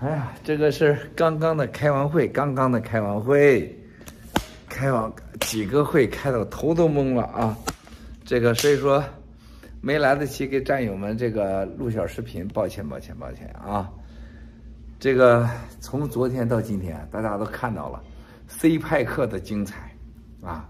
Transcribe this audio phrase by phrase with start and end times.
[0.00, 3.70] 哎呀，这个是刚刚的开完会，刚刚的开完会，
[4.66, 7.54] 开完几个会开到头都懵了啊！
[8.24, 9.04] 这个所以说
[9.82, 13.90] 没来得及给战友们这个录小视频，抱歉抱歉抱歉啊！
[14.98, 15.46] 这个
[15.80, 18.02] 从昨天到今天，大家都看到了
[18.48, 19.94] C 派克的精彩
[20.40, 20.66] 啊！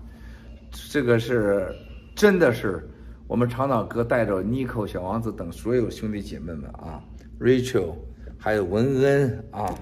[0.91, 1.73] 这个是
[2.17, 2.85] 真的是
[3.29, 7.01] 我们长岛哥带着 Nico 小王子等所有兄弟姐妹们啊
[7.39, 7.95] ，Rachel。
[8.43, 9.79] 还有文恩啊，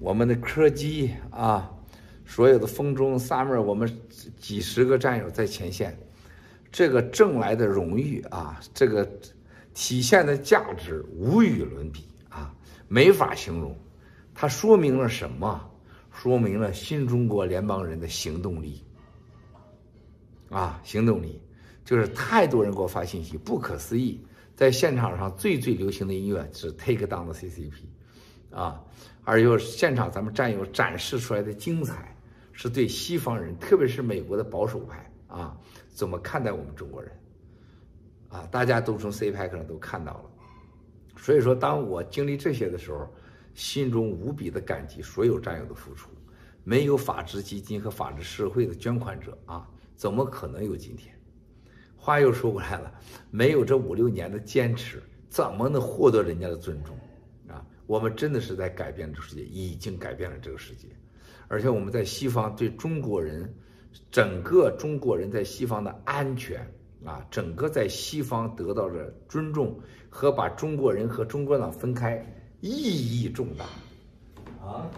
[0.00, 1.72] 我们的柯基啊，
[2.26, 3.88] 所有的风中 summer，我们
[4.40, 5.96] 几十个战友在前线，
[6.72, 9.08] 这个挣来的荣誉啊，这个
[9.72, 12.52] 体现的价值无与伦比啊，
[12.88, 13.72] 没法形容。
[14.34, 15.70] 它说明了什么？
[16.10, 18.82] 说明了新中国联邦人的行动力
[20.50, 21.40] 啊，行动力
[21.84, 24.20] 就是太多人给我发信息，不可思议。
[24.54, 27.72] 在现场上最最流行的音乐是 Take Down 的 CCP，
[28.50, 28.84] 啊，
[29.24, 32.16] 而又现场咱们战友展示出来的精彩，
[32.52, 37.10] 是对西方人，特别是美国的保守派啊，怎么看待我们中国人，
[38.28, 40.30] 啊，大家都从 CPEC 上都看到了，
[41.16, 43.12] 所以说当我经历这些的时候，
[43.54, 46.10] 心中无比的感激所有战友的付出，
[46.62, 51.18] 没有法治基金和法治社会的捐款者啊，怎么可能有今天？
[52.02, 52.92] 话又说回来了，
[53.30, 56.96] 没有这五六年的坚持，怎么能获得人家的尊重
[57.46, 57.64] 啊？
[57.86, 60.88] 我们真的是在改变这个世界，已经改变了这个世界，
[61.46, 63.54] 而且我们在西方对中国人，
[64.10, 66.68] 整个中国人在西方的安全
[67.04, 69.78] 啊，整个在西方得到的尊重
[70.10, 72.20] 和把中国人和中国党分开，
[72.60, 73.64] 意义重大
[74.66, 74.90] 啊！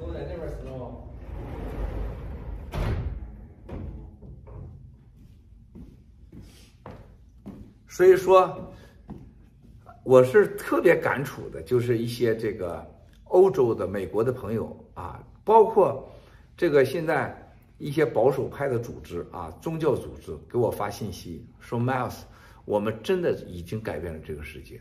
[0.00, 0.86] 都在那边死了吗？
[7.92, 8.72] 所以说，
[10.02, 12.90] 我是特别感触的，就是一些这个
[13.24, 16.10] 欧洲的、美国的朋友啊，包括
[16.56, 17.36] 这个现在
[17.76, 22.20] 一些保守派的组织啊、宗教组织给我发信息说，Miles，
[22.64, 24.80] 我们真的已经改变了这个世界。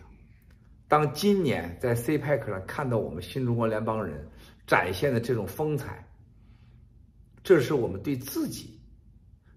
[0.87, 4.25] 当今年在 CPEC 上看到我们新中国联邦人
[4.65, 6.07] 展现的这种风采，
[7.43, 8.79] 这是我们对自己。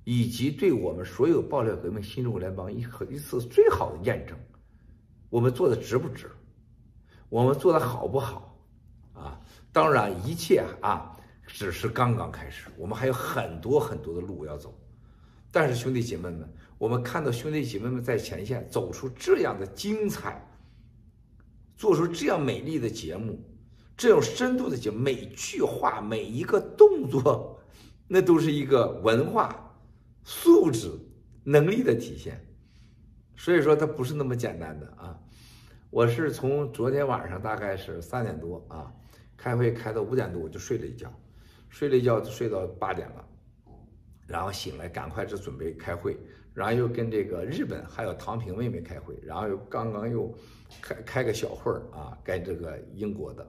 [0.05, 4.39] 以及对我们所有爆料革命新中国联邦一和一次最好的验证，
[5.31, 6.31] 我们做的值不值？
[7.31, 8.57] 我们做的好不好？
[9.15, 9.41] 啊，
[9.73, 11.17] 当然一切啊
[11.47, 14.79] 只是刚刚开始，我们还有很多很多的路要走。
[15.51, 20.47] 但是兄弟姐妹们，我们看到兄弟姐妹们在前线走出这样的精彩，
[21.77, 23.43] 做出这样美丽的节目，
[23.97, 27.59] 这样深度的节目，每句话每一个动作，
[28.07, 29.64] 那都是一个文化。
[30.25, 30.91] 素质、
[31.45, 32.41] 能力的体现，
[33.37, 35.21] 所以说它不是那么简单的啊！
[35.91, 38.93] 我是从昨天晚上大概是三点多啊，
[39.37, 41.13] 开会开到五点多，我就睡了一觉，
[41.69, 43.25] 睡了一觉就睡到八点了，
[44.27, 46.19] 然后醒来赶快就准备开会，
[46.55, 50.35] 然后又跟这个日本还有唐平妹妹开会，然后又刚刚又
[50.81, 53.47] 开开个小会儿啊，跟这个英国的，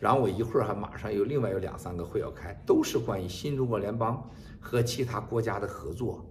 [0.00, 4.28] 然后我一会儿还马上有另外有两三个会要开，都是关于新中国联邦。
[4.62, 6.22] 和其他国家的合作，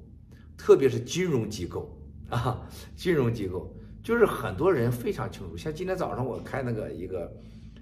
[0.56, 2.62] 特别是金融机构啊，
[2.96, 5.58] 金融机构就是很多人非常清楚。
[5.58, 7.36] 像今天早上我开那个一个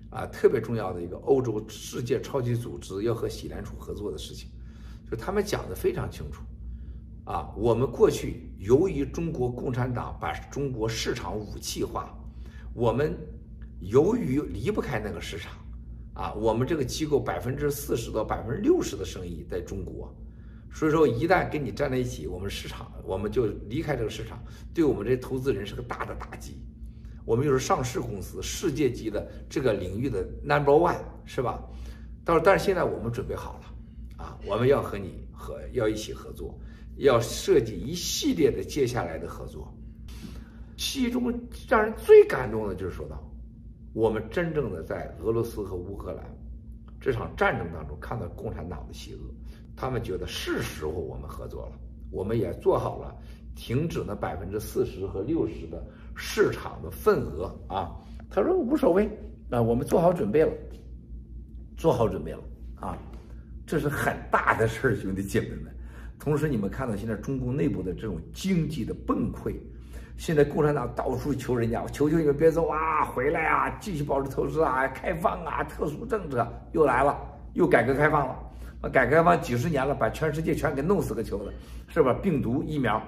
[0.10, 4.50] 啊特别重要的一个欧洲世界超级组织要和美联储合作的事情，
[5.12, 6.42] 就他们讲的非常清楚
[7.26, 7.54] 啊。
[7.58, 12.18] 我们过去由于中国共产党把中国市场武器化，
[12.74, 13.14] 我们
[13.82, 15.52] 由于离不开那个市场
[16.18, 20.12] 啊，我们这个机构百分之四十到百分之六十的生意在中国。
[20.74, 26.58] 所以说，一旦跟你站在一起，我们市场我们就离开这个市场，对我们这投资人是个大的打击。
[27.24, 31.64] 我们又是上市公司，世界级的这个领域的 number one，是吧？
[32.26, 36.58] 到但是现在我们准备好了，啊，我们要和你和要一起合作，
[36.96, 39.72] 要设计一系列的接下来的合作。
[40.78, 41.34] 其中
[41.68, 43.24] 让人最感动的就是说到，
[43.98, 46.24] 我们真正的在俄罗斯和乌克兰
[47.02, 49.22] 这场战争当中看到共产党的邪恶。
[49.76, 51.72] 他们觉得是时候我们合作了，
[52.12, 53.16] 我们也做好了
[53.56, 55.84] 停止那百分之四十和六十的
[56.16, 57.90] 市场的份额啊。
[58.30, 59.10] 他说无所谓
[59.50, 60.54] 啊，我们做好准备了，
[61.76, 62.44] 做好准备了
[62.76, 62.96] 啊，
[63.66, 65.76] 这是很大的事儿，兄弟姐妹们。
[66.20, 69.56] 同时，你们看到现在中共内部的这种经济的崩溃，
[70.18, 77.16] 现在共产党到处求人家，求求你们别走啊，回来啊，继续保持投资啊，开放啊，特殊政策又来了，
[77.54, 78.36] 又改革开放了。
[78.92, 81.54] 改革开放几十年了，把全世界全给弄死个球了，
[81.88, 82.14] 是吧？
[82.14, 83.02] 病毒疫苗，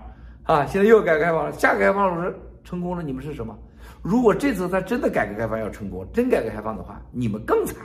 [0.44, 3.58] 啊，现在又改革开放了，下个开放是成功了，你们是什么？
[4.02, 7.78] 如果这次他真的改革开放要成功，真改革开放的话，你们更惨。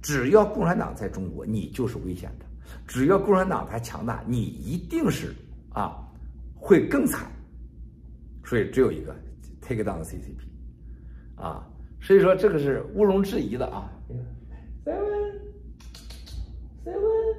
[0.00, 2.46] 只要共产党在中国，你就是危险的；
[2.86, 5.34] 只要共产党它强大，你一定是
[5.72, 5.96] 啊
[6.54, 7.26] 会更惨。
[8.52, 9.16] 所以只有一个
[9.62, 10.36] take down CCP，
[11.36, 11.66] 啊，
[12.02, 13.90] 所以说这个是毋庸置疑的啊。
[14.84, 15.40] seven
[16.84, 17.34] seven，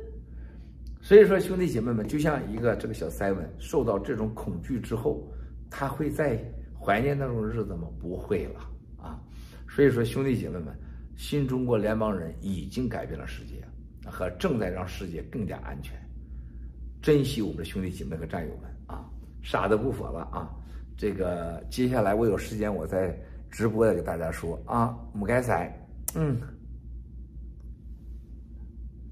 [1.01, 5.31] 所以说兄弟姐妹们，就像一个这个小 seven 受到这种恐惧之后，
[5.69, 6.43] 他会在
[6.83, 7.87] 怀念那种日子吗？
[7.99, 8.59] 不会了
[8.97, 9.21] 啊。
[9.69, 10.75] 所以说兄弟姐妹们。
[11.15, 13.63] 新中国联邦人已经改变了世界，
[14.09, 15.95] 和正在让世界更加安全。
[17.03, 19.07] 珍惜我们的兄弟姐妹和战友们啊！
[19.43, 20.49] 傻的不佛了啊！
[20.97, 23.17] 这个接下来我有时间，我再
[23.49, 25.85] 直播的给大家说啊，母该仔，
[26.15, 26.39] 嗯。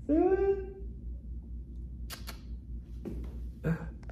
[0.07, 0.50] 嗯